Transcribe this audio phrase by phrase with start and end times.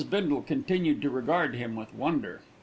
[0.09, 2.41] Bindle continued to regard him with wonder.